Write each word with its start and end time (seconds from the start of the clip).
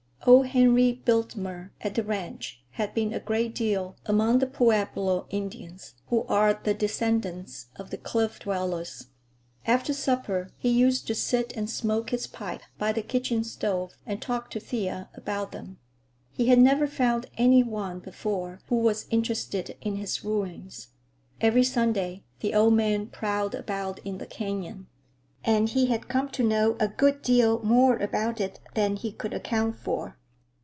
Old 0.27 0.45
Henry 0.45 1.01
Biltmer, 1.03 1.71
at 1.81 1.95
the 1.95 2.03
ranch, 2.03 2.61
had 2.73 2.93
been 2.93 3.11
a 3.11 3.19
great 3.19 3.55
deal 3.55 3.95
among 4.05 4.37
the 4.37 4.45
Pueblo 4.45 5.25
Indians 5.31 5.95
who 6.09 6.25
are 6.25 6.53
the 6.53 6.75
descendants 6.75 7.69
of 7.75 7.89
the 7.89 7.97
Cliff 7.97 8.39
Dwellers. 8.41 9.07
After 9.65 9.93
supper 9.93 10.51
he 10.59 10.69
used 10.69 11.07
to 11.07 11.15
sit 11.15 11.53
and 11.57 11.67
smoke 11.67 12.11
his 12.11 12.27
pipe 12.27 12.61
by 12.77 12.91
the 12.91 13.01
kitchen 13.01 13.43
stove 13.43 13.93
and 14.05 14.21
talk 14.21 14.51
to 14.51 14.59
Thea 14.59 15.09
about 15.15 15.53
them. 15.53 15.79
He 16.31 16.49
had 16.49 16.59
never 16.59 16.85
found 16.85 17.25
any 17.39 17.63
one 17.63 17.97
before 17.97 18.59
who 18.67 18.75
was 18.75 19.07
interested 19.09 19.75
in 19.81 19.95
his 19.95 20.23
ruins. 20.23 20.89
Every 21.41 21.63
Sunday 21.63 22.21
the 22.41 22.53
old 22.53 22.75
man 22.75 23.07
prowled 23.07 23.55
about 23.55 23.97
in 24.05 24.19
the 24.19 24.27
canyon, 24.27 24.85
and 25.43 25.69
he 25.69 25.87
had 25.87 26.07
come 26.07 26.29
to 26.29 26.43
know 26.47 26.77
a 26.79 26.87
good 26.87 27.19
deal 27.23 27.59
more 27.63 27.97
about 27.97 28.39
it 28.39 28.59
than 28.75 28.95
he 28.95 29.11
could 29.11 29.33
account 29.33 29.75
for. 29.75 30.15